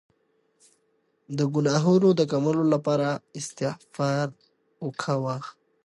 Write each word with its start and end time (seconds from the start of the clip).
د 1.37 1.39
ګناهونو 1.53 2.09
د 2.19 2.21
کمولو 2.31 2.63
لپاره 2.73 3.07
استغفار 3.39 4.27
کوه. 5.01 5.37